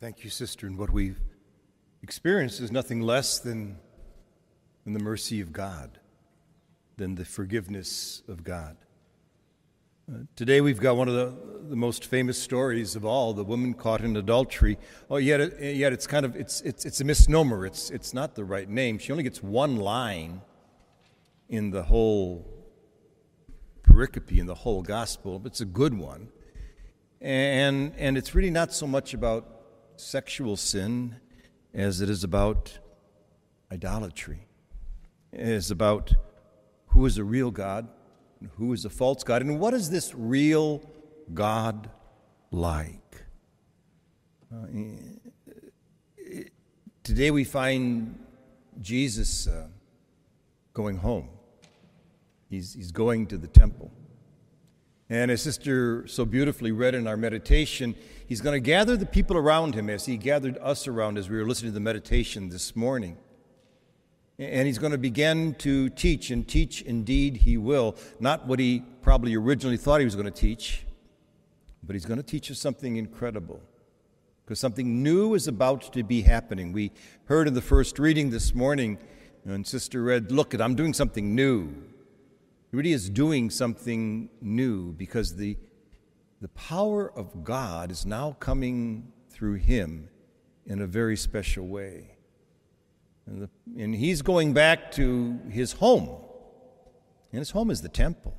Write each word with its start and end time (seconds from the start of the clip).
Thank 0.00 0.24
you, 0.24 0.30
sister. 0.30 0.66
And 0.66 0.78
what 0.78 0.88
we've 0.88 1.20
experienced 2.02 2.58
is 2.60 2.72
nothing 2.72 3.02
less 3.02 3.38
than, 3.38 3.76
than 4.84 4.94
the 4.94 4.98
mercy 4.98 5.42
of 5.42 5.52
God, 5.52 5.98
than 6.96 7.16
the 7.16 7.26
forgiveness 7.26 8.22
of 8.26 8.42
God. 8.42 8.78
Uh, 10.10 10.20
today 10.36 10.62
we've 10.62 10.80
got 10.80 10.96
one 10.96 11.08
of 11.08 11.14
the, 11.14 11.34
the 11.68 11.76
most 11.76 12.06
famous 12.06 12.38
stories 12.38 12.96
of 12.96 13.04
all, 13.04 13.34
the 13.34 13.44
woman 13.44 13.74
caught 13.74 14.00
in 14.00 14.16
adultery. 14.16 14.78
Oh, 15.10 15.18
yet, 15.18 15.38
it, 15.38 15.76
yet 15.76 15.92
it's 15.92 16.06
kind 16.06 16.24
of, 16.24 16.34
it's, 16.34 16.62
it's, 16.62 16.86
it's 16.86 17.02
a 17.02 17.04
misnomer. 17.04 17.66
It's, 17.66 17.90
it's 17.90 18.14
not 18.14 18.34
the 18.34 18.44
right 18.44 18.70
name. 18.70 18.96
She 18.96 19.12
only 19.12 19.24
gets 19.24 19.42
one 19.42 19.76
line 19.76 20.40
in 21.50 21.72
the 21.72 21.82
whole 21.82 22.48
pericope, 23.82 24.38
in 24.38 24.46
the 24.46 24.54
whole 24.54 24.80
gospel, 24.80 25.38
but 25.38 25.52
it's 25.52 25.60
a 25.60 25.66
good 25.66 25.92
one. 25.92 26.28
And, 27.20 27.92
and 27.98 28.16
it's 28.16 28.34
really 28.34 28.50
not 28.50 28.72
so 28.72 28.86
much 28.86 29.12
about 29.12 29.59
sexual 30.00 30.56
sin 30.56 31.16
as 31.74 32.00
it 32.00 32.10
is 32.10 32.24
about 32.24 32.78
idolatry. 33.70 34.46
It 35.32 35.46
is 35.46 35.70
about 35.70 36.14
who 36.86 37.06
is 37.06 37.18
a 37.18 37.24
real 37.24 37.50
God 37.50 37.88
and 38.40 38.50
who 38.56 38.72
is 38.72 38.84
a 38.84 38.90
false 38.90 39.22
God, 39.22 39.42
and 39.42 39.60
what 39.60 39.74
is 39.74 39.90
this 39.90 40.14
real 40.14 40.82
God 41.32 41.90
like? 42.50 43.24
Uh, 44.52 44.66
today 47.02 47.30
we 47.30 47.44
find 47.44 48.18
Jesus 48.80 49.46
uh, 49.46 49.66
going 50.72 50.96
home. 50.96 51.28
He's, 52.48 52.72
he's 52.72 52.90
going 52.90 53.26
to 53.28 53.38
the 53.38 53.46
temple. 53.46 53.92
And 55.10 55.32
as 55.32 55.42
Sister 55.42 56.06
so 56.06 56.24
beautifully 56.24 56.70
read 56.70 56.94
in 56.94 57.08
our 57.08 57.16
meditation, 57.16 57.96
he's 58.28 58.40
going 58.40 58.54
to 58.54 58.64
gather 58.64 58.96
the 58.96 59.04
people 59.04 59.36
around 59.36 59.74
him 59.74 59.90
as 59.90 60.06
he 60.06 60.16
gathered 60.16 60.56
us 60.58 60.86
around 60.86 61.18
as 61.18 61.28
we 61.28 61.36
were 61.36 61.44
listening 61.44 61.72
to 61.72 61.74
the 61.74 61.80
meditation 61.80 62.48
this 62.48 62.76
morning. 62.76 63.18
And 64.38 64.68
he's 64.68 64.78
going 64.78 64.92
to 64.92 64.98
begin 64.98 65.56
to 65.56 65.90
teach, 65.90 66.30
and 66.30 66.46
teach 66.46 66.80
indeed 66.82 67.38
he 67.38 67.56
will. 67.56 67.96
Not 68.20 68.46
what 68.46 68.60
he 68.60 68.84
probably 69.02 69.34
originally 69.34 69.76
thought 69.76 69.98
he 69.98 70.04
was 70.04 70.14
going 70.14 70.26
to 70.26 70.30
teach, 70.30 70.86
but 71.82 71.94
he's 71.94 72.06
going 72.06 72.18
to 72.18 72.22
teach 72.22 72.48
us 72.48 72.60
something 72.60 72.94
incredible. 72.94 73.60
Because 74.44 74.60
something 74.60 75.02
new 75.02 75.34
is 75.34 75.48
about 75.48 75.92
to 75.92 76.04
be 76.04 76.22
happening. 76.22 76.72
We 76.72 76.92
heard 77.24 77.48
in 77.48 77.54
the 77.54 77.60
first 77.60 77.98
reading 77.98 78.30
this 78.30 78.54
morning, 78.54 78.96
and 79.44 79.66
Sister 79.66 80.04
read, 80.04 80.30
Look, 80.30 80.54
I'm 80.54 80.76
doing 80.76 80.94
something 80.94 81.34
new. 81.34 81.74
He 82.70 82.76
really 82.76 82.92
is 82.92 83.10
doing 83.10 83.50
something 83.50 84.30
new 84.40 84.92
because 84.92 85.36
the, 85.36 85.56
the 86.40 86.48
power 86.48 87.12
of 87.16 87.42
God 87.42 87.90
is 87.90 88.06
now 88.06 88.36
coming 88.38 89.12
through 89.28 89.54
him 89.54 90.08
in 90.66 90.80
a 90.80 90.86
very 90.86 91.16
special 91.16 91.66
way. 91.66 92.16
And, 93.26 93.42
the, 93.42 93.50
and 93.82 93.94
he's 93.94 94.22
going 94.22 94.52
back 94.52 94.92
to 94.92 95.40
his 95.48 95.72
home. 95.72 96.10
And 97.32 97.40
his 97.40 97.50
home 97.50 97.70
is 97.70 97.82
the 97.82 97.88
temple. 97.88 98.36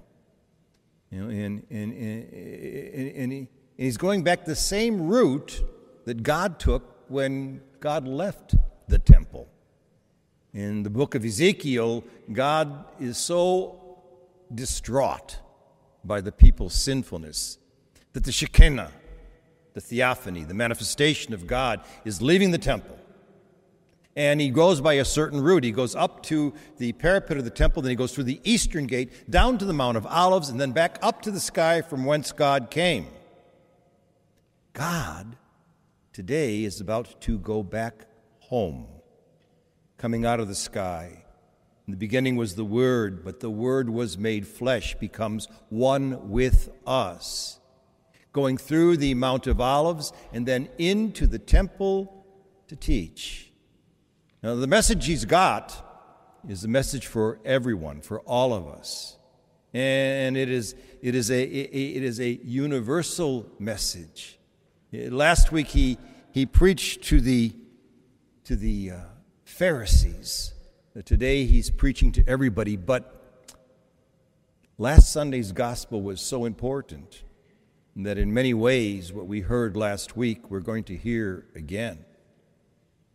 You 1.09 1.23
know, 1.23 1.29
and, 1.29 1.65
and, 1.69 1.93
and, 1.93 2.33
and, 2.33 3.31
he, 3.33 3.37
and 3.37 3.47
he's 3.77 3.97
going 3.97 4.23
back 4.23 4.45
the 4.45 4.55
same 4.55 5.07
route 5.07 5.61
that 6.05 6.23
God 6.23 6.57
took 6.57 7.09
when 7.09 7.61
God 7.81 8.07
left 8.07 8.55
the 8.87 8.97
temple. 8.97 9.49
In 10.53 10.83
the 10.83 10.89
book 10.89 11.15
of 11.15 11.25
Ezekiel, 11.25 12.03
God 12.31 12.85
is 12.99 13.17
so 13.17 13.80
distraught 14.53 15.39
by 16.03 16.21
the 16.21 16.31
people's 16.31 16.73
sinfulness, 16.73 17.57
that 18.13 18.23
the 18.23 18.31
Shekinah, 18.31 18.91
the 19.73 19.81
theophany, 19.81 20.43
the 20.43 20.53
manifestation 20.53 21.33
of 21.33 21.47
God, 21.47 21.81
is 22.05 22.21
leaving 22.21 22.51
the 22.51 22.57
temple. 22.57 22.97
And 24.15 24.41
he 24.41 24.49
goes 24.49 24.81
by 24.81 24.93
a 24.93 25.05
certain 25.05 25.39
route. 25.39 25.63
He 25.63 25.71
goes 25.71 25.95
up 25.95 26.21
to 26.23 26.53
the 26.77 26.91
parapet 26.93 27.37
of 27.37 27.45
the 27.45 27.49
temple, 27.49 27.81
then 27.81 27.91
he 27.91 27.95
goes 27.95 28.13
through 28.13 28.25
the 28.25 28.41
eastern 28.43 28.85
gate, 28.85 29.29
down 29.29 29.57
to 29.59 29.65
the 29.65 29.73
Mount 29.73 29.95
of 29.95 30.05
Olives, 30.05 30.49
and 30.49 30.59
then 30.59 30.73
back 30.73 30.99
up 31.01 31.21
to 31.21 31.31
the 31.31 31.39
sky 31.39 31.81
from 31.81 32.03
whence 32.03 32.31
God 32.31 32.69
came. 32.69 33.07
God 34.73 35.37
today 36.11 36.63
is 36.63 36.81
about 36.81 37.21
to 37.21 37.37
go 37.37 37.63
back 37.63 38.05
home, 38.39 38.87
coming 39.97 40.25
out 40.25 40.41
of 40.41 40.49
the 40.49 40.55
sky 40.55 41.23
in 41.87 41.91
the 41.91 41.97
beginning 41.97 42.35
was 42.35 42.55
the 42.55 42.65
Word, 42.65 43.23
but 43.23 43.39
the 43.39 43.49
Word 43.49 43.89
was 43.89 44.17
made 44.17 44.47
flesh, 44.47 44.95
becomes 44.95 45.47
one 45.69 46.29
with 46.29 46.69
us. 46.85 47.59
Going 48.33 48.57
through 48.57 48.97
the 48.97 49.13
Mount 49.13 49.47
of 49.47 49.59
Olives 49.59 50.13
and 50.31 50.45
then 50.45 50.69
into 50.77 51.27
the 51.27 51.39
temple 51.39 52.25
to 52.67 52.75
teach. 52.75 53.51
Now, 54.43 54.55
the 54.55 54.67
message 54.67 55.05
he's 55.05 55.25
got 55.25 55.87
is 56.47 56.61
the 56.61 56.67
message 56.67 57.07
for 57.07 57.39
everyone, 57.43 58.01
for 58.01 58.21
all 58.21 58.53
of 58.53 58.67
us. 58.67 59.17
And 59.73 60.37
it 60.37 60.49
is, 60.49 60.75
it 61.01 61.15
is, 61.15 61.31
a, 61.31 61.43
it 61.43 62.03
is 62.03 62.19
a 62.19 62.39
universal 62.43 63.49
message. 63.59 64.37
Last 64.93 65.51
week 65.51 65.67
he, 65.67 65.97
he 66.31 66.45
preached 66.45 67.03
to 67.05 67.21
the, 67.21 67.53
to 68.45 68.55
the 68.55 68.91
uh, 68.91 68.97
Pharisees 69.45 70.53
Today 71.05 71.45
he's 71.45 71.69
preaching 71.69 72.11
to 72.11 72.23
everybody, 72.27 72.75
but 72.75 73.47
last 74.77 75.09
Sunday's 75.09 75.53
gospel 75.53 76.01
was 76.01 76.19
so 76.19 76.43
important 76.43 77.23
that 77.95 78.17
in 78.17 78.33
many 78.33 78.53
ways 78.53 79.13
what 79.13 79.25
we 79.25 79.39
heard 79.39 79.77
last 79.77 80.17
week 80.17 80.51
we're 80.51 80.59
going 80.59 80.83
to 80.83 80.97
hear 80.97 81.45
again. 81.55 82.03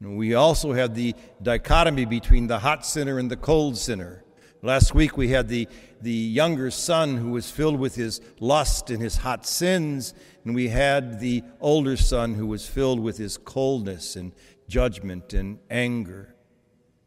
And 0.00 0.16
we 0.16 0.32
also 0.32 0.72
had 0.72 0.94
the 0.94 1.14
dichotomy 1.42 2.06
between 2.06 2.46
the 2.46 2.60
hot 2.60 2.86
sinner 2.86 3.18
and 3.18 3.30
the 3.30 3.36
cold 3.36 3.76
sinner. 3.76 4.24
Last 4.62 4.94
week 4.94 5.18
we 5.18 5.28
had 5.28 5.48
the, 5.48 5.68
the 6.00 6.10
younger 6.10 6.70
son 6.70 7.18
who 7.18 7.32
was 7.32 7.50
filled 7.50 7.78
with 7.78 7.94
his 7.94 8.22
lust 8.40 8.88
and 8.88 9.02
his 9.02 9.18
hot 9.18 9.46
sins, 9.46 10.14
and 10.46 10.54
we 10.54 10.68
had 10.68 11.20
the 11.20 11.44
older 11.60 11.98
son 11.98 12.36
who 12.36 12.46
was 12.46 12.66
filled 12.66 13.00
with 13.00 13.18
his 13.18 13.36
coldness 13.36 14.16
and 14.16 14.32
judgment 14.66 15.34
and 15.34 15.58
anger. 15.68 16.35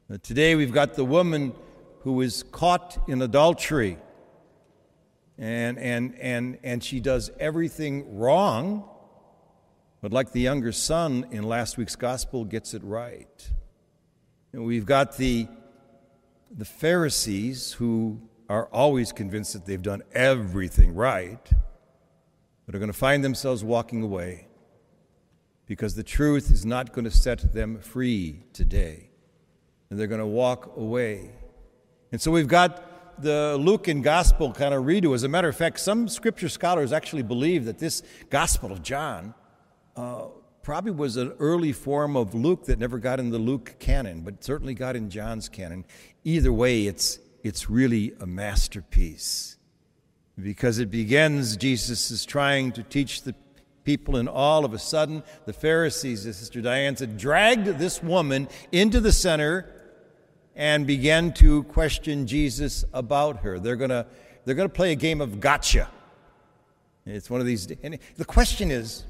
Now, 0.10 0.18
today 0.24 0.56
we've 0.56 0.74
got 0.74 0.96
the 0.96 1.06
woman 1.06 1.54
who 2.00 2.22
is 2.22 2.42
caught 2.42 2.98
in 3.08 3.22
adultery 3.22 4.00
and, 5.38 5.78
and, 5.78 6.16
and, 6.20 6.58
and 6.64 6.84
she 6.84 7.00
does 7.00 7.30
everything 7.40 8.18
wrong, 8.18 8.90
but 10.02 10.12
like 10.12 10.32
the 10.32 10.42
younger 10.42 10.72
son 10.72 11.28
in 11.30 11.44
last 11.44 11.78
week's 11.78 11.96
gospel, 11.96 12.44
gets 12.44 12.74
it 12.74 12.84
right. 12.84 13.52
And 14.52 14.66
we've 14.66 14.88
got 14.88 15.16
the, 15.18 15.48
the 16.50 16.66
Pharisees 16.66 17.74
who 17.74 18.20
are 18.50 18.66
always 18.70 19.12
convinced 19.12 19.54
that 19.54 19.68
they've 19.68 19.80
done 19.80 20.02
everything 20.12 20.96
right, 20.96 21.52
but 22.66 22.74
are 22.74 22.80
going 22.80 22.92
to 22.92 22.98
find 22.98 23.24
themselves 23.24 23.64
walking 23.64 24.02
away 24.02 24.48
because 25.68 25.94
the 25.94 26.02
truth 26.02 26.50
is 26.50 26.66
not 26.66 26.94
going 26.94 27.06
to 27.06 27.12
set 27.12 27.54
them 27.54 27.78
free 27.78 28.42
today 28.54 29.09
and 29.90 30.00
they're 30.00 30.08
going 30.08 30.20
to 30.20 30.28
walk 30.28 30.78
away. 30.78 31.32
And 32.12 32.22
so 32.22 32.32
we've 32.32 32.48
got 32.48 33.22
the 33.22 33.58
Lucan 33.60 34.02
gospel 34.02 34.52
kind 34.54 34.74
of 34.74 34.84
redo. 34.84 35.14
As 35.14 35.24
a 35.24 35.28
matter 35.28 35.50
of 35.50 35.56
fact, 35.56 35.80
some 35.80 36.08
scripture 36.08 36.50
scholars 36.50 36.94
actually 36.94 37.24
believe 37.24 37.66
that 37.66 37.80
this 37.80 38.02
gospel 38.30 38.72
of 38.72 38.82
John 38.82 39.34
uh, 39.96 40.26
probably 40.62 40.92
was 40.92 41.18
an 41.18 41.34
early 41.40 41.72
form 41.72 42.16
of 42.16 42.34
Luke 42.34 42.66
that 42.66 42.80
never 42.80 42.98
got 43.00 43.20
in 43.20 43.30
the 43.30 43.40
Luke 43.40 43.76
canon, 43.80 44.22
but 44.22 44.44
certainly 44.44 44.74
got 44.74 44.96
in 44.96 45.10
John's 45.10 45.50
canon. 45.50 45.86
Either 46.24 46.54
way, 46.54 46.86
it's, 46.88 47.20
it's 47.44 47.70
really 47.70 48.14
a 48.20 48.26
masterpiece 48.26 49.58
because 50.42 50.80
it 50.80 50.90
begins, 50.90 51.58
Jesus 51.58 52.12
is 52.12 52.26
trying 52.26 52.72
to 52.74 52.84
teach 52.84 53.24
the 53.24 53.36
people, 53.84 54.16
and 54.16 54.30
all 54.30 54.64
of 54.64 54.74
a 54.74 54.80
sudden, 54.80 55.24
the 55.46 55.54
Pharisees, 55.54 56.26
as 56.26 56.38
Sister 56.38 56.62
Diane 56.62 56.96
said, 56.96 57.18
dragged 57.18 57.66
this 57.66 58.02
woman 58.02 58.48
into 58.72 59.00
the 59.02 59.12
center 59.12 59.74
and 60.60 60.86
began 60.86 61.32
to 61.32 61.64
question 61.64 62.28
Jesus 62.28 62.84
about 62.94 63.38
her. 63.38 63.60
They're 63.60 63.78
going 63.78 63.92
to 63.92 64.06
they're 64.44 64.56
going 64.56 64.68
to 64.68 64.76
play 64.76 64.92
a 64.92 64.96
game 64.96 65.22
of 65.22 65.40
gotcha. 65.40 65.90
It's 67.06 67.30
one 67.30 67.40
of 67.40 67.48
these. 67.48 67.72
And 67.82 67.98
the 68.18 68.26
question 68.26 68.70
is 68.70 69.06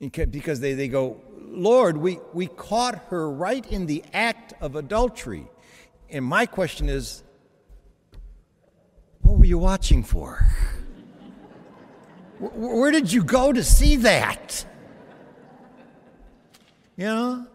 because 0.00 0.60
they, 0.60 0.72
they 0.72 0.88
go, 0.88 1.20
Lord, 1.36 1.98
we, 1.98 2.18
we 2.32 2.46
caught 2.46 2.96
her 3.08 3.30
right 3.30 3.64
in 3.66 3.86
the 3.86 4.02
act 4.12 4.54
of 4.60 4.74
adultery. 4.74 5.46
And 6.08 6.24
my 6.24 6.46
question 6.46 6.88
is, 6.88 7.22
what 9.22 9.38
were 9.38 9.44
you 9.44 9.58
watching 9.58 10.02
for? 10.02 10.46
Where 12.38 12.90
did 12.90 13.12
you 13.12 13.22
go 13.22 13.52
to 13.52 13.62
see 13.62 13.96
that? 13.96 14.64
You 16.96 17.06
know? 17.06 17.46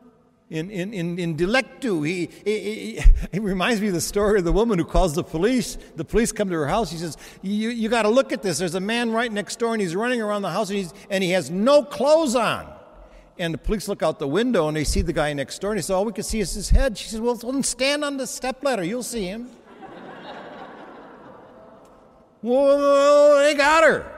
In, 0.50 0.70
in, 0.70 0.94
in, 0.94 1.18
in 1.18 1.36
delicto. 1.36 2.06
He, 2.06 2.30
he, 2.46 3.02
he, 3.32 3.40
reminds 3.40 3.82
me 3.82 3.88
of 3.88 3.94
the 3.94 4.02
story 4.02 4.38
of 4.38 4.46
the 4.46 4.52
woman 4.52 4.78
who 4.78 4.86
calls 4.86 5.16
the 5.16 5.24
police. 5.24 5.80
The 5.96 6.06
police 6.06 6.32
come 6.32 6.50
to 6.50 6.56
her 6.56 6.68
house. 6.68 6.92
She 6.92 6.98
says, 6.98 7.18
You, 7.42 7.70
you 7.70 7.90
got 7.90 8.04
to 8.04 8.10
look 8.10 8.32
at 8.32 8.44
this. 8.44 8.60
There's 8.60 8.76
a 8.76 8.80
man 8.80 9.12
right 9.12 9.32
next 9.32 9.58
door, 9.58 9.74
and 9.74 9.82
he's 9.82 9.96
running 9.96 10.22
around 10.22 10.44
the 10.44 10.52
house, 10.52 10.70
and, 10.70 10.78
he's, 10.78 10.94
and 11.10 11.24
he 11.24 11.32
has 11.32 11.50
no 11.50 11.84
clothes 11.84 12.36
on. 12.36 12.72
and 13.40 13.54
the 13.54 13.58
police 13.58 13.88
look 13.88 14.04
out 14.04 14.20
the 14.20 14.28
window 14.28 14.68
and 14.68 14.78
they 14.78 14.84
see 14.84 15.02
the 15.02 15.14
guy 15.14 15.34
next 15.34 15.60
door 15.60 15.72
and 15.72 15.80
they 15.80 15.82
say, 15.82 15.94
All 15.94 16.06
we 16.06 16.14
can 16.14 16.24
see 16.24 16.40
is 16.40 16.54
his 16.54 16.70
head. 16.70 16.98
She 16.98 17.10
says, 17.10 17.20
Well, 17.20 17.36
then 17.36 17.64
stand 17.64 18.04
on 18.04 18.18
the 18.18 18.28
stepladder. 18.28 18.84
You'll 18.84 19.02
see 19.02 19.26
him. 19.26 19.50
well, 22.44 23.40
they 23.40 23.56
got 23.56 23.84
her. 23.84 24.10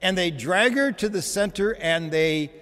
And 0.00 0.16
they 0.16 0.30
drag 0.30 0.76
her 0.76 0.92
to 0.92 1.08
the 1.08 1.22
center 1.22 1.74
and 1.74 2.12
they, 2.12 2.52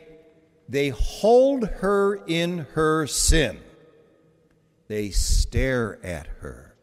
they 0.68 0.88
hold 0.88 1.66
her 1.66 2.16
in 2.26 2.66
her 2.72 3.06
sin. 3.06 3.58
They 4.88 5.10
stare 5.10 5.98
at 6.04 6.26
her. 6.40 6.76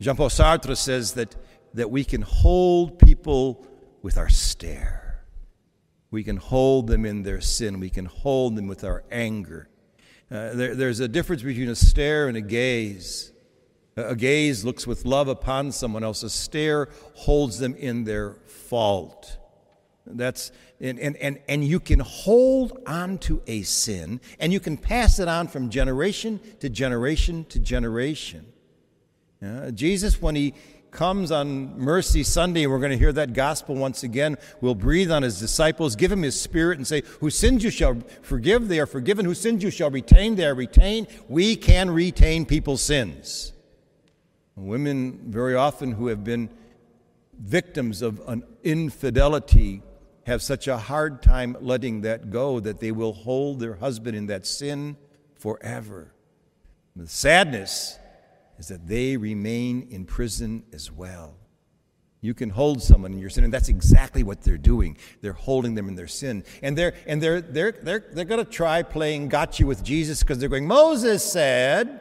Jean 0.00 0.16
Paul 0.16 0.28
Sartre 0.28 0.76
says 0.76 1.12
that, 1.12 1.36
that 1.74 1.90
we 1.90 2.04
can 2.04 2.22
hold 2.22 2.98
people 2.98 3.66
with 4.02 4.18
our 4.18 4.28
stare. 4.28 5.24
We 6.10 6.24
can 6.24 6.36
hold 6.36 6.88
them 6.88 7.06
in 7.06 7.22
their 7.22 7.40
sin. 7.40 7.80
We 7.80 7.90
can 7.90 8.06
hold 8.06 8.56
them 8.56 8.66
with 8.66 8.84
our 8.84 9.04
anger. 9.10 9.68
Uh, 10.30 10.54
there, 10.54 10.74
there's 10.74 11.00
a 11.00 11.08
difference 11.08 11.42
between 11.42 11.68
a 11.68 11.74
stare 11.74 12.28
and 12.28 12.36
a 12.36 12.40
gaze. 12.40 13.32
A 13.96 14.16
gaze 14.16 14.64
looks 14.64 14.86
with 14.86 15.04
love 15.04 15.28
upon 15.28 15.70
someone 15.72 16.02
else, 16.02 16.22
a 16.22 16.30
stare 16.30 16.88
holds 17.14 17.58
them 17.58 17.74
in 17.74 18.04
their 18.04 18.34
fault. 18.46 19.36
That's 20.06 20.50
and, 20.80 20.98
and, 20.98 21.16
and, 21.16 21.38
and 21.48 21.64
you 21.64 21.78
can 21.78 22.00
hold 22.00 22.82
on 22.86 23.18
to 23.18 23.40
a 23.46 23.62
sin 23.62 24.20
and 24.40 24.52
you 24.52 24.58
can 24.58 24.76
pass 24.76 25.18
it 25.18 25.28
on 25.28 25.46
from 25.46 25.70
generation 25.70 26.40
to 26.60 26.68
generation 26.68 27.44
to 27.46 27.60
generation. 27.60 28.46
Uh, 29.44 29.70
Jesus, 29.70 30.20
when 30.20 30.34
he 30.34 30.54
comes 30.92 31.32
on 31.32 31.78
Mercy 31.78 32.22
Sunday, 32.22 32.66
we're 32.66 32.78
going 32.78 32.92
to 32.92 32.98
hear 32.98 33.12
that 33.12 33.32
gospel 33.32 33.74
once 33.74 34.02
again, 34.02 34.36
will 34.60 34.74
breathe 34.74 35.10
on 35.10 35.22
his 35.22 35.40
disciples, 35.40 35.96
give 35.96 36.12
him 36.12 36.22
his 36.22 36.38
spirit, 36.38 36.78
and 36.78 36.86
say, 36.86 37.02
Whose 37.20 37.36
sins 37.36 37.64
you 37.64 37.70
shall 37.70 37.96
forgive, 38.20 38.68
they 38.68 38.78
are 38.78 38.86
forgiven. 38.86 39.24
Whose 39.24 39.40
sins 39.40 39.62
you 39.64 39.70
shall 39.70 39.90
retain, 39.90 40.36
they 40.36 40.46
are 40.46 40.54
retained. 40.54 41.08
We 41.28 41.56
can 41.56 41.90
retain 41.90 42.44
people's 42.44 42.82
sins. 42.82 43.52
Women, 44.54 45.18
very 45.26 45.54
often, 45.54 45.92
who 45.92 46.08
have 46.08 46.22
been 46.22 46.50
victims 47.40 48.02
of 48.02 48.20
an 48.28 48.44
infidelity 48.62 49.82
have 50.26 50.42
such 50.42 50.68
a 50.68 50.76
hard 50.76 51.22
time 51.22 51.56
letting 51.60 52.02
that 52.02 52.30
go 52.30 52.60
that 52.60 52.80
they 52.80 52.92
will 52.92 53.12
hold 53.12 53.60
their 53.60 53.74
husband 53.74 54.16
in 54.16 54.26
that 54.26 54.46
sin 54.46 54.96
forever. 55.34 56.14
The 56.94 57.08
sadness 57.08 57.98
is 58.58 58.68
that 58.68 58.86
they 58.86 59.16
remain 59.16 59.88
in 59.90 60.04
prison 60.04 60.64
as 60.72 60.90
well. 60.92 61.36
You 62.20 62.34
can 62.34 62.50
hold 62.50 62.80
someone 62.80 63.12
in 63.12 63.18
your 63.18 63.30
sin, 63.30 63.42
and 63.42 63.52
that's 63.52 63.68
exactly 63.68 64.22
what 64.22 64.42
they're 64.42 64.56
doing. 64.56 64.96
They're 65.22 65.32
holding 65.32 65.74
them 65.74 65.88
in 65.88 65.96
their 65.96 66.06
sin. 66.06 66.44
And 66.62 66.78
they're, 66.78 66.94
and 67.08 67.20
they're, 67.20 67.40
they're, 67.40 67.72
they're, 67.72 68.04
they're 68.12 68.24
going 68.24 68.44
to 68.44 68.48
try 68.50 68.84
playing 68.84 69.28
gotcha 69.28 69.66
with 69.66 69.82
Jesus 69.82 70.20
because 70.20 70.38
they're 70.38 70.48
going, 70.48 70.68
Moses 70.68 71.24
said, 71.24 72.00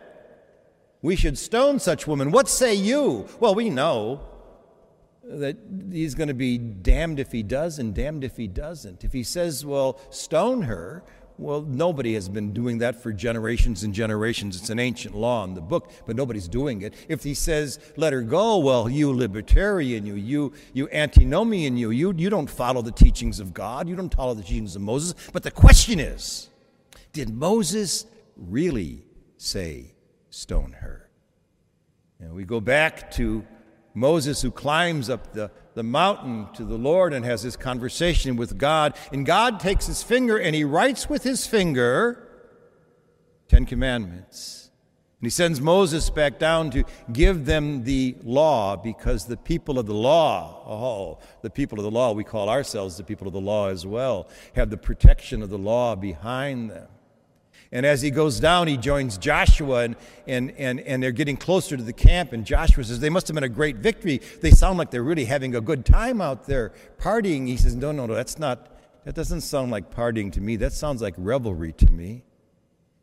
we 1.01 1.15
should 1.15 1.39
stone 1.39 1.79
such 1.79 2.05
women. 2.05 2.29
What 2.29 2.47
say 2.47 2.75
you? 2.75 3.27
Well, 3.39 3.55
we 3.55 3.71
know 3.71 4.21
that 5.23 5.57
he's 5.91 6.15
going 6.15 6.27
to 6.29 6.33
be 6.33 6.57
damned 6.57 7.19
if 7.19 7.31
he 7.31 7.43
does 7.43 7.79
and 7.79 7.93
damned 7.93 8.23
if 8.23 8.37
he 8.37 8.47
doesn't. 8.47 9.03
If 9.03 9.13
he 9.13 9.23
says, 9.23 9.65
well, 9.65 9.99
stone 10.09 10.63
her, 10.63 11.03
well, 11.37 11.61
nobody 11.61 12.13
has 12.13 12.29
been 12.29 12.53
doing 12.53 12.79
that 12.79 13.01
for 13.01 13.11
generations 13.11 13.83
and 13.83 13.93
generations. 13.93 14.55
It's 14.55 14.69
an 14.69 14.79
ancient 14.79 15.15
law 15.15 15.43
in 15.43 15.53
the 15.53 15.61
book, 15.61 15.91
but 16.05 16.15
nobody's 16.15 16.47
doing 16.47 16.81
it. 16.81 16.93
If 17.07 17.23
he 17.23 17.33
says, 17.33 17.79
let 17.97 18.13
her 18.13 18.21
go, 18.21 18.59
well, 18.59 18.89
you 18.89 19.11
libertarian, 19.11 20.05
you, 20.05 20.15
you, 20.15 20.53
you 20.73 20.89
antinomian, 20.89 21.77
you, 21.77 21.89
you, 21.89 22.13
you 22.15 22.29
don't 22.29 22.49
follow 22.49 22.81
the 22.81 22.91
teachings 22.91 23.39
of 23.39 23.53
God, 23.53 23.87
you 23.87 23.95
don't 23.95 24.13
follow 24.13 24.33
the 24.33 24.43
teachings 24.43 24.75
of 24.75 24.81
Moses. 24.81 25.15
But 25.33 25.43
the 25.43 25.51
question 25.51 25.99
is, 25.99 26.49
did 27.13 27.29
Moses 27.29 28.05
really 28.35 29.03
say, 29.37 29.95
stone 30.29 30.73
her? 30.73 31.09
And 32.19 32.33
we 32.33 32.43
go 32.43 32.59
back 32.59 33.09
to 33.11 33.43
Moses, 33.93 34.41
who 34.41 34.51
climbs 34.51 35.09
up 35.09 35.33
the, 35.33 35.51
the 35.73 35.83
mountain 35.83 36.47
to 36.53 36.63
the 36.63 36.77
Lord 36.77 37.13
and 37.13 37.25
has 37.25 37.43
this 37.43 37.55
conversation 37.55 38.35
with 38.35 38.57
God. 38.57 38.95
And 39.11 39.25
God 39.25 39.59
takes 39.59 39.87
his 39.87 40.03
finger 40.03 40.37
and 40.37 40.55
he 40.55 40.63
writes 40.63 41.09
with 41.09 41.23
his 41.23 41.45
finger 41.45 42.27
Ten 43.47 43.65
Commandments. 43.65 44.69
And 45.19 45.27
he 45.27 45.29
sends 45.29 45.61
Moses 45.61 46.09
back 46.09 46.39
down 46.39 46.71
to 46.71 46.83
give 47.13 47.45
them 47.45 47.83
the 47.83 48.15
law 48.23 48.75
because 48.75 49.25
the 49.25 49.37
people 49.37 49.77
of 49.77 49.85
the 49.85 49.93
law, 49.93 50.63
oh, 50.65 51.19
the 51.43 51.49
people 51.49 51.77
of 51.77 51.83
the 51.83 51.91
law, 51.91 52.11
we 52.13 52.23
call 52.23 52.49
ourselves 52.49 52.97
the 52.97 53.03
people 53.03 53.27
of 53.27 53.33
the 53.33 53.41
law 53.41 53.67
as 53.67 53.85
well, 53.85 54.27
have 54.55 54.71
the 54.71 54.77
protection 54.77 55.43
of 55.43 55.49
the 55.49 55.59
law 55.59 55.95
behind 55.95 56.71
them. 56.71 56.87
And 57.73 57.85
as 57.85 58.01
he 58.01 58.11
goes 58.11 58.39
down, 58.39 58.67
he 58.67 58.75
joins 58.75 59.17
Joshua, 59.17 59.83
and, 59.85 59.95
and, 60.27 60.51
and, 60.57 60.81
and 60.81 61.01
they're 61.01 61.13
getting 61.13 61.37
closer 61.37 61.77
to 61.77 61.83
the 61.83 61.93
camp. 61.93 62.33
And 62.33 62.45
Joshua 62.45 62.83
says, 62.83 62.99
They 62.99 63.09
must 63.09 63.27
have 63.27 63.35
been 63.35 63.45
a 63.45 63.49
great 63.49 63.77
victory. 63.77 64.19
They 64.41 64.51
sound 64.51 64.77
like 64.77 64.91
they're 64.91 65.03
really 65.03 65.25
having 65.25 65.55
a 65.55 65.61
good 65.61 65.85
time 65.85 66.19
out 66.19 66.47
there 66.47 66.73
partying. 66.97 67.47
He 67.47 67.55
says, 67.55 67.75
No, 67.75 67.93
no, 67.93 68.05
no, 68.05 68.13
that's 68.13 68.37
not, 68.37 68.77
that 69.05 69.15
doesn't 69.15 69.41
sound 69.41 69.71
like 69.71 69.89
partying 69.93 70.33
to 70.33 70.41
me. 70.41 70.57
That 70.57 70.73
sounds 70.73 71.01
like 71.01 71.13
revelry 71.17 71.71
to 71.73 71.89
me. 71.91 72.23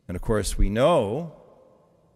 And 0.06 0.16
of 0.16 0.22
course, 0.22 0.58
we 0.58 0.68
know 0.68 1.32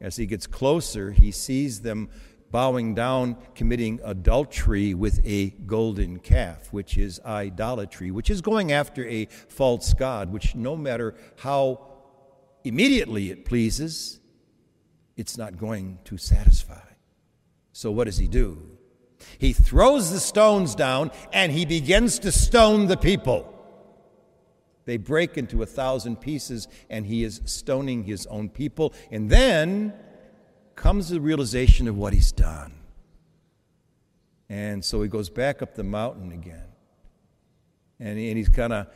as 0.00 0.16
he 0.16 0.26
gets 0.26 0.46
closer, 0.46 1.12
he 1.12 1.30
sees 1.30 1.80
them 1.80 2.10
bowing 2.50 2.94
down, 2.94 3.36
committing 3.54 3.98
adultery 4.04 4.92
with 4.92 5.20
a 5.24 5.50
golden 5.66 6.18
calf, 6.18 6.70
which 6.70 6.98
is 6.98 7.18
idolatry, 7.24 8.10
which 8.10 8.28
is 8.28 8.42
going 8.42 8.72
after 8.72 9.06
a 9.06 9.24
false 9.48 9.94
God, 9.94 10.30
which 10.30 10.54
no 10.54 10.76
matter 10.76 11.14
how 11.38 11.91
immediately 12.64 13.30
it 13.30 13.44
pleases, 13.44 14.20
it's 15.16 15.36
not 15.36 15.58
going 15.58 15.98
to 16.04 16.16
satisfy. 16.16 16.80
So, 17.72 17.90
what 17.90 18.04
does 18.04 18.18
he 18.18 18.28
do? 18.28 18.72
He 19.38 19.52
throws 19.52 20.10
the 20.10 20.20
stones 20.20 20.74
down 20.74 21.10
and 21.32 21.52
he 21.52 21.64
begins 21.64 22.18
to 22.20 22.32
stone 22.32 22.86
the 22.86 22.96
people. 22.96 23.48
They 24.84 24.96
break 24.96 25.38
into 25.38 25.62
a 25.62 25.66
thousand 25.66 26.20
pieces 26.20 26.68
and 26.90 27.06
he 27.06 27.22
is 27.22 27.40
stoning 27.44 28.04
his 28.04 28.26
own 28.26 28.48
people. 28.48 28.94
And 29.10 29.30
then 29.30 29.94
comes 30.74 31.08
the 31.08 31.20
realization 31.20 31.86
of 31.86 31.96
what 31.96 32.12
he's 32.12 32.32
done. 32.32 32.72
And 34.48 34.84
so 34.84 35.00
he 35.02 35.08
goes 35.08 35.30
back 35.30 35.62
up 35.62 35.74
the 35.74 35.84
mountain 35.84 36.32
again. 36.32 36.66
And, 38.00 38.18
he's 38.18 38.48
kind 38.48 38.72
of 38.72 38.88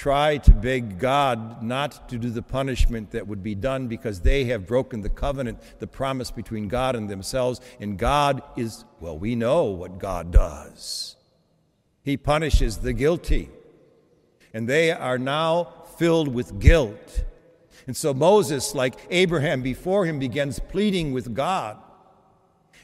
try 0.00 0.38
to 0.38 0.52
beg 0.52 0.98
God 0.98 1.62
not 1.62 2.08
to 2.08 2.16
do 2.16 2.30
the 2.30 2.40
punishment 2.40 3.10
that 3.10 3.28
would 3.28 3.42
be 3.42 3.54
done 3.54 3.86
because 3.86 4.20
they 4.20 4.44
have 4.44 4.66
broken 4.66 5.02
the 5.02 5.10
covenant, 5.10 5.60
the 5.78 5.86
promise 5.86 6.30
between 6.30 6.68
God 6.68 6.96
and 6.96 7.06
themselves. 7.06 7.60
And 7.80 7.98
God 7.98 8.42
is, 8.56 8.86
well, 8.98 9.18
we 9.18 9.34
know 9.34 9.64
what 9.64 9.98
God 9.98 10.30
does. 10.30 11.16
He 12.02 12.16
punishes 12.16 12.78
the 12.78 12.94
guilty. 12.94 13.50
And 14.54 14.66
they 14.66 14.90
are 14.90 15.18
now 15.18 15.64
filled 15.98 16.28
with 16.28 16.58
guilt. 16.58 17.24
And 17.86 17.94
so 17.94 18.14
Moses, 18.14 18.74
like 18.74 18.94
Abraham 19.10 19.60
before 19.60 20.06
him, 20.06 20.18
begins 20.18 20.60
pleading 20.60 21.12
with 21.12 21.34
God. 21.34 21.76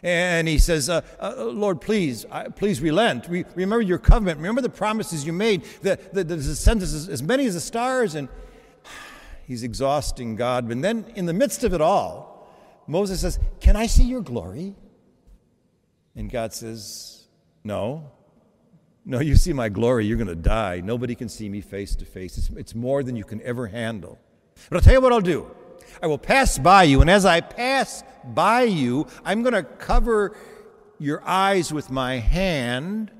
And 0.02 0.46
he 0.46 0.58
says, 0.58 0.88
uh, 0.88 1.00
uh, 1.20 1.44
Lord, 1.44 1.80
please, 1.80 2.26
uh, 2.30 2.50
please 2.54 2.80
relent. 2.80 3.26
Re- 3.28 3.44
remember 3.54 3.82
your 3.82 3.98
covenant. 3.98 4.38
Remember 4.38 4.60
the 4.60 4.68
promises 4.68 5.26
you 5.26 5.32
made, 5.32 5.64
the, 5.82 5.98
the, 6.12 6.24
the 6.24 6.36
descendants 6.36 7.08
as 7.08 7.22
many 7.22 7.46
as 7.46 7.54
the 7.54 7.60
stars. 7.60 8.14
And 8.14 8.28
he's 9.46 9.62
exhausting 9.62 10.36
God. 10.36 10.70
And 10.70 10.84
then 10.84 11.06
in 11.14 11.26
the 11.26 11.32
midst 11.32 11.64
of 11.64 11.72
it 11.72 11.80
all, 11.80 12.48
Moses 12.86 13.20
says, 13.20 13.38
Can 13.60 13.76
I 13.76 13.86
see 13.86 14.04
your 14.04 14.20
glory? 14.20 14.74
And 16.14 16.30
God 16.30 16.52
says, 16.52 17.24
No. 17.64 18.10
No, 19.08 19.20
you 19.20 19.36
see 19.36 19.52
my 19.52 19.68
glory, 19.68 20.04
you're 20.04 20.16
going 20.16 20.26
to 20.26 20.34
die. 20.34 20.80
Nobody 20.82 21.14
can 21.14 21.28
see 21.28 21.48
me 21.48 21.60
face 21.60 21.94
to 21.96 22.04
face. 22.04 22.36
It's, 22.38 22.50
it's 22.50 22.74
more 22.74 23.04
than 23.04 23.14
you 23.14 23.22
can 23.22 23.40
ever 23.42 23.68
handle. 23.68 24.18
But 24.68 24.76
I'll 24.76 24.82
tell 24.82 24.94
you 24.94 25.00
what 25.00 25.12
I'll 25.12 25.20
do. 25.20 25.48
I 26.02 26.06
will 26.06 26.18
pass 26.18 26.58
by 26.58 26.84
you, 26.84 27.00
and 27.00 27.10
as 27.10 27.24
I 27.24 27.40
pass 27.40 28.02
by 28.24 28.62
you, 28.62 29.06
I'm 29.24 29.42
going 29.42 29.54
to 29.54 29.62
cover 29.62 30.36
your 30.98 31.22
eyes 31.26 31.72
with 31.72 31.90
my 31.90 32.16
hand, 32.16 33.10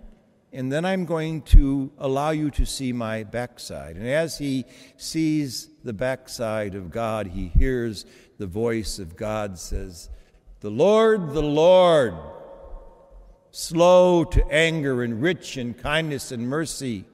and 0.52 0.72
then 0.72 0.84
I'm 0.84 1.04
going 1.04 1.42
to 1.42 1.92
allow 1.98 2.30
you 2.30 2.50
to 2.52 2.64
see 2.64 2.92
my 2.92 3.24
backside. 3.24 3.96
And 3.96 4.06
as 4.06 4.38
he 4.38 4.64
sees 4.96 5.68
the 5.84 5.92
backside 5.92 6.74
of 6.74 6.90
God, 6.90 7.28
he 7.28 7.48
hears 7.48 8.06
the 8.38 8.46
voice 8.46 8.98
of 8.98 9.16
God 9.16 9.58
says, 9.58 10.08
The 10.60 10.70
Lord, 10.70 11.30
the 11.30 11.42
Lord, 11.42 12.14
slow 13.50 14.24
to 14.24 14.46
anger 14.48 15.02
and 15.02 15.22
rich 15.22 15.56
in 15.56 15.74
kindness 15.74 16.32
and 16.32 16.48
mercy 16.48 17.04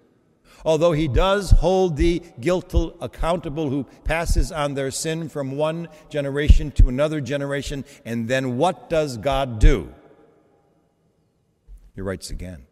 although 0.64 0.92
he 0.92 1.08
does 1.08 1.50
hold 1.50 1.96
the 1.96 2.22
guilty 2.40 2.92
accountable 3.00 3.70
who 3.70 3.84
passes 4.04 4.52
on 4.52 4.74
their 4.74 4.90
sin 4.90 5.28
from 5.28 5.56
one 5.56 5.88
generation 6.08 6.70
to 6.72 6.88
another 6.88 7.20
generation. 7.20 7.84
And 8.04 8.28
then 8.28 8.56
what 8.56 8.88
does 8.88 9.16
God 9.16 9.58
do? 9.58 9.92
He 11.94 12.00
writes 12.00 12.30
again. 12.30 12.66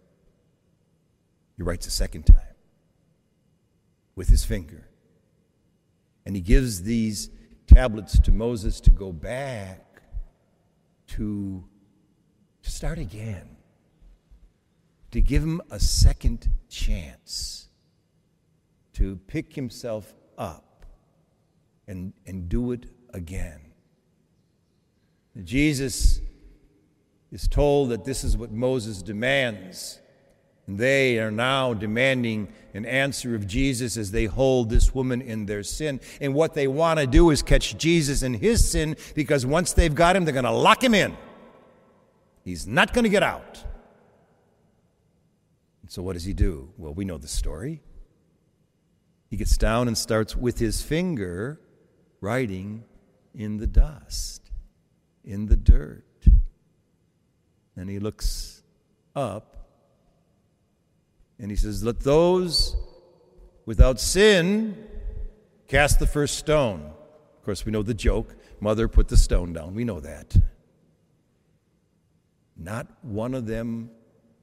He 1.56 1.62
writes 1.62 1.86
a 1.86 1.90
second 1.90 2.26
time 2.26 2.36
with 4.14 4.28
his 4.28 4.44
finger. 4.44 4.88
And 6.24 6.34
he 6.34 6.42
gives 6.42 6.82
these 6.82 7.30
tablets 7.66 8.18
to 8.20 8.32
Moses 8.32 8.80
to 8.80 8.90
go 8.90 9.12
back 9.12 10.02
to, 11.08 11.64
to 12.62 12.70
start 12.70 12.98
again, 12.98 13.56
to 15.10 15.20
give 15.20 15.42
him 15.42 15.60
a 15.70 15.80
second 15.80 16.48
chance 16.68 17.69
to 19.00 19.16
pick 19.26 19.54
himself 19.54 20.12
up 20.36 20.84
and, 21.88 22.12
and 22.26 22.50
do 22.50 22.72
it 22.72 22.84
again. 23.14 23.72
Jesus 25.42 26.20
is 27.32 27.48
told 27.48 27.88
that 27.88 28.04
this 28.04 28.24
is 28.24 28.36
what 28.36 28.52
Moses 28.52 29.00
demands. 29.00 29.98
And 30.66 30.76
they 30.78 31.18
are 31.18 31.30
now 31.30 31.72
demanding 31.72 32.52
an 32.74 32.84
answer 32.84 33.34
of 33.34 33.46
Jesus 33.46 33.96
as 33.96 34.10
they 34.10 34.26
hold 34.26 34.68
this 34.68 34.94
woman 34.94 35.22
in 35.22 35.46
their 35.46 35.62
sin. 35.62 35.98
And 36.20 36.34
what 36.34 36.52
they 36.52 36.68
want 36.68 37.00
to 37.00 37.06
do 37.06 37.30
is 37.30 37.40
catch 37.40 37.78
Jesus 37.78 38.22
in 38.22 38.34
his 38.34 38.70
sin 38.70 38.96
because 39.14 39.46
once 39.46 39.72
they've 39.72 39.94
got 39.94 40.14
him, 40.14 40.26
they're 40.26 40.34
going 40.34 40.44
to 40.44 40.50
lock 40.50 40.84
him 40.84 40.92
in. 40.92 41.16
He's 42.44 42.66
not 42.66 42.92
going 42.92 43.04
to 43.04 43.08
get 43.08 43.22
out. 43.22 43.64
And 45.80 45.90
so, 45.90 46.02
what 46.02 46.12
does 46.12 46.24
he 46.24 46.34
do? 46.34 46.68
Well, 46.76 46.92
we 46.92 47.06
know 47.06 47.16
the 47.16 47.28
story. 47.28 47.80
He 49.30 49.36
gets 49.36 49.56
down 49.56 49.86
and 49.86 49.96
starts 49.96 50.36
with 50.36 50.58
his 50.58 50.82
finger 50.82 51.60
writing 52.20 52.84
in 53.32 53.58
the 53.58 53.66
dust, 53.66 54.50
in 55.24 55.46
the 55.46 55.56
dirt. 55.56 56.04
And 57.76 57.88
he 57.88 58.00
looks 58.00 58.62
up 59.14 59.68
and 61.38 61.50
he 61.50 61.56
says, 61.56 61.84
Let 61.84 62.00
those 62.00 62.76
without 63.66 64.00
sin 64.00 64.76
cast 65.68 66.00
the 66.00 66.06
first 66.06 66.36
stone. 66.36 66.80
Of 67.38 67.44
course, 67.44 67.64
we 67.64 67.70
know 67.72 67.82
the 67.82 67.94
joke. 67.94 68.34
Mother 68.60 68.88
put 68.88 69.08
the 69.08 69.16
stone 69.16 69.52
down. 69.52 69.74
We 69.74 69.84
know 69.84 70.00
that. 70.00 70.36
Not 72.56 72.88
one 73.02 73.32
of 73.34 73.46
them 73.46 73.90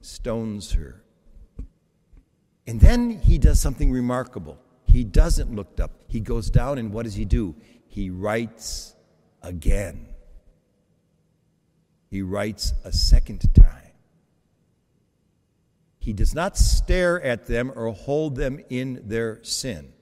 stones 0.00 0.72
her. 0.72 1.04
And 2.66 2.80
then 2.80 3.10
he 3.20 3.38
does 3.38 3.60
something 3.60 3.92
remarkable. 3.92 4.58
He 4.98 5.04
doesn't 5.04 5.54
look 5.54 5.78
up. 5.78 5.92
He 6.08 6.18
goes 6.18 6.50
down, 6.50 6.76
and 6.76 6.92
what 6.92 7.04
does 7.04 7.14
he 7.14 7.24
do? 7.24 7.54
He 7.86 8.10
writes 8.10 8.96
again. 9.42 10.08
He 12.10 12.20
writes 12.20 12.74
a 12.82 12.90
second 12.90 13.44
time. 13.54 13.92
He 16.00 16.12
does 16.12 16.34
not 16.34 16.58
stare 16.58 17.22
at 17.22 17.46
them 17.46 17.70
or 17.76 17.92
hold 17.92 18.34
them 18.34 18.58
in 18.70 19.04
their 19.06 19.38
sin. 19.44 19.92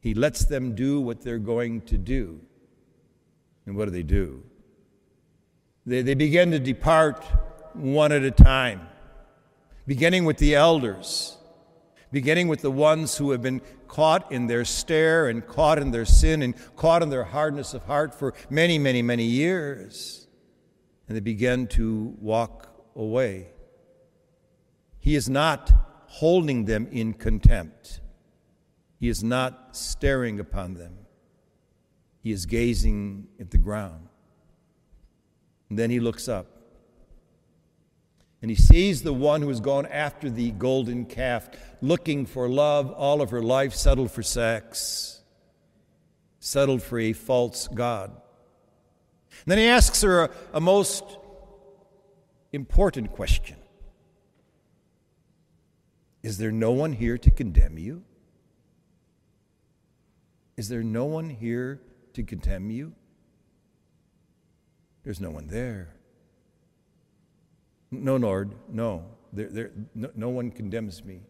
He 0.00 0.14
lets 0.14 0.46
them 0.46 0.74
do 0.74 0.98
what 0.98 1.20
they're 1.20 1.38
going 1.38 1.82
to 1.82 1.98
do. 1.98 2.40
And 3.66 3.76
what 3.76 3.84
do 3.84 3.90
they 3.90 4.02
do? 4.02 4.44
They, 5.84 6.00
they 6.00 6.14
begin 6.14 6.52
to 6.52 6.58
depart 6.58 7.22
one 7.74 8.12
at 8.12 8.22
a 8.22 8.30
time, 8.30 8.88
beginning 9.86 10.24
with 10.24 10.38
the 10.38 10.54
elders 10.54 11.36
beginning 12.14 12.46
with 12.46 12.62
the 12.62 12.70
ones 12.70 13.18
who 13.18 13.32
have 13.32 13.42
been 13.42 13.60
caught 13.88 14.30
in 14.30 14.46
their 14.46 14.64
stare 14.64 15.28
and 15.28 15.44
caught 15.48 15.80
in 15.80 15.90
their 15.90 16.04
sin 16.04 16.42
and 16.42 16.54
caught 16.76 17.02
in 17.02 17.10
their 17.10 17.24
hardness 17.24 17.74
of 17.74 17.82
heart 17.86 18.14
for 18.14 18.32
many, 18.48 18.78
many, 18.78 19.02
many 19.02 19.24
years. 19.24 20.28
And 21.08 21.16
they 21.16 21.20
begin 21.20 21.66
to 21.78 22.14
walk 22.20 22.72
away. 22.94 23.48
He 25.00 25.16
is 25.16 25.28
not 25.28 25.72
holding 26.06 26.66
them 26.66 26.86
in 26.92 27.14
contempt, 27.14 28.00
He 29.00 29.08
is 29.08 29.24
not 29.24 29.76
staring 29.76 30.38
upon 30.38 30.74
them. 30.74 30.94
He 32.22 32.30
is 32.30 32.46
gazing 32.46 33.26
at 33.40 33.50
the 33.50 33.58
ground. 33.58 34.08
And 35.68 35.76
then 35.76 35.90
He 35.90 35.98
looks 35.98 36.28
up 36.28 36.53
and 38.44 38.50
he 38.50 38.56
sees 38.56 39.00
the 39.00 39.14
one 39.14 39.40
who 39.40 39.48
has 39.48 39.60
gone 39.60 39.86
after 39.86 40.28
the 40.28 40.50
golden 40.50 41.06
calf, 41.06 41.48
looking 41.80 42.26
for 42.26 42.46
love 42.46 42.90
all 42.90 43.22
of 43.22 43.30
her 43.30 43.40
life, 43.40 43.72
settled 43.72 44.10
for 44.10 44.22
sex, 44.22 45.22
settled 46.40 46.82
for 46.82 46.98
a 46.98 47.14
false 47.14 47.68
God. 47.68 48.10
And 48.10 49.46
then 49.46 49.56
he 49.56 49.64
asks 49.64 50.02
her 50.02 50.24
a, 50.24 50.30
a 50.52 50.60
most 50.60 51.04
important 52.52 53.12
question 53.12 53.56
Is 56.22 56.36
there 56.36 56.52
no 56.52 56.72
one 56.72 56.92
here 56.92 57.16
to 57.16 57.30
condemn 57.30 57.78
you? 57.78 58.04
Is 60.58 60.68
there 60.68 60.82
no 60.82 61.06
one 61.06 61.30
here 61.30 61.80
to 62.12 62.22
condemn 62.22 62.70
you? 62.70 62.92
There's 65.02 65.18
no 65.18 65.30
one 65.30 65.46
there. 65.46 65.94
No, 68.02 68.16
Lord, 68.16 68.54
no. 68.70 69.04
There, 69.32 69.48
there, 69.48 69.70
no, 69.94 70.10
no 70.14 70.28
one 70.28 70.50
condemns 70.50 71.04
me. 71.04 71.20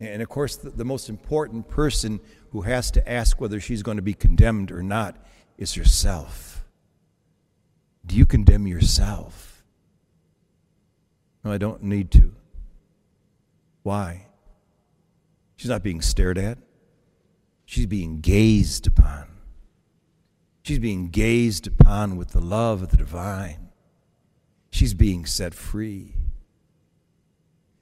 And 0.00 0.20
of 0.22 0.28
course, 0.28 0.56
the, 0.56 0.70
the, 0.70 0.84
most 0.84 1.08
important 1.08 1.68
person 1.68 2.20
who 2.50 2.62
has 2.62 2.90
to 2.92 3.08
ask 3.10 3.40
whether 3.40 3.60
she's 3.60 3.82
going 3.82 3.96
to 3.96 4.02
be 4.02 4.14
condemned 4.14 4.70
or 4.70 4.82
not 4.82 5.16
is 5.56 5.74
herself. 5.74 6.64
Do 8.04 8.16
you 8.16 8.26
condemn 8.26 8.66
yourself? 8.66 9.64
No, 11.42 11.52
I 11.52 11.58
don't 11.58 11.82
need 11.82 12.10
to. 12.12 12.34
Why? 13.82 14.26
She's 15.56 15.70
not 15.70 15.82
being 15.82 16.02
stared 16.02 16.36
at, 16.36 16.58
she's 17.64 17.86
being 17.86 18.20
gazed 18.20 18.86
upon. 18.86 19.28
She's 20.62 20.78
being 20.78 21.10
gazed 21.10 21.66
upon 21.66 22.16
with 22.16 22.30
the 22.30 22.40
love 22.40 22.82
of 22.82 22.90
the 22.90 22.96
divine. 22.96 23.63
She's 24.74 24.92
being 24.92 25.24
set 25.24 25.54
free. 25.54 26.16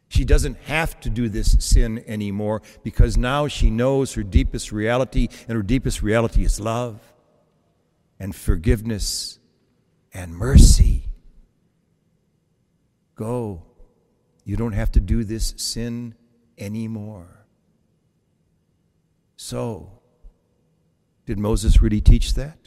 She 0.08 0.26
doesn't 0.26 0.58
have 0.64 1.00
to 1.00 1.08
do 1.08 1.30
this 1.30 1.56
sin 1.58 2.04
anymore 2.06 2.60
because 2.84 3.16
now 3.16 3.48
she 3.48 3.70
knows 3.70 4.12
her 4.12 4.22
deepest 4.22 4.72
reality, 4.72 5.28
and 5.48 5.56
her 5.56 5.62
deepest 5.62 6.02
reality 6.02 6.44
is 6.44 6.60
love 6.60 7.00
and 8.20 8.36
forgiveness 8.36 9.38
and 10.12 10.36
mercy. 10.36 11.06
Go. 13.14 13.62
You 14.44 14.58
don't 14.58 14.72
have 14.72 14.92
to 14.92 15.00
do 15.00 15.24
this 15.24 15.54
sin 15.56 16.14
anymore. 16.58 17.46
So, 19.36 20.02
did 21.24 21.38
Moses 21.38 21.80
really 21.80 22.02
teach 22.02 22.34
that? 22.34 22.58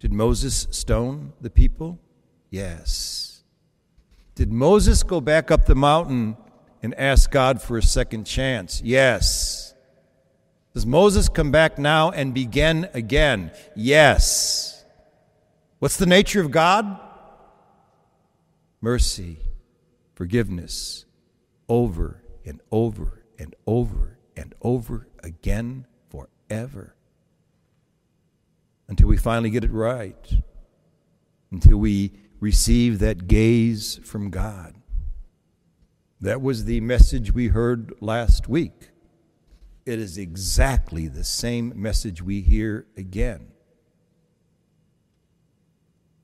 Did 0.00 0.14
Moses 0.14 0.66
stone 0.70 1.34
the 1.42 1.50
people? 1.50 2.00
Yes. 2.50 3.42
Did 4.34 4.52
Moses 4.52 5.02
go 5.02 5.20
back 5.20 5.50
up 5.50 5.66
the 5.66 5.74
mountain 5.74 6.36
and 6.82 6.94
ask 6.94 7.30
God 7.30 7.60
for 7.60 7.76
a 7.76 7.82
second 7.82 8.24
chance? 8.24 8.80
Yes. 8.82 9.74
Does 10.74 10.86
Moses 10.86 11.28
come 11.28 11.50
back 11.50 11.78
now 11.78 12.10
and 12.10 12.32
begin 12.32 12.88
again? 12.94 13.50
Yes. 13.74 14.84
What's 15.80 15.96
the 15.96 16.06
nature 16.06 16.40
of 16.40 16.50
God? 16.50 17.00
Mercy, 18.80 19.38
forgiveness, 20.14 21.04
over 21.68 22.22
and 22.44 22.60
over 22.70 23.24
and 23.38 23.54
over 23.66 24.18
and 24.36 24.54
over 24.62 25.08
again 25.22 25.86
forever. 26.10 26.94
Until 28.86 29.08
we 29.08 29.16
finally 29.16 29.50
get 29.50 29.64
it 29.64 29.72
right. 29.72 30.32
Until 31.50 31.78
we 31.78 32.12
receive 32.40 32.98
that 32.98 33.26
gaze 33.26 34.00
from 34.04 34.30
God. 34.30 34.74
That 36.20 36.42
was 36.42 36.64
the 36.64 36.80
message 36.80 37.32
we 37.32 37.48
heard 37.48 37.92
last 38.00 38.48
week. 38.48 38.90
It 39.86 39.98
is 39.98 40.18
exactly 40.18 41.08
the 41.08 41.24
same 41.24 41.72
message 41.74 42.22
we 42.22 42.40
hear 42.40 42.86
again. 42.96 43.52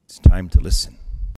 It's 0.04 0.18
time 0.18 0.49
to 0.50 0.61
listen. 0.61 0.99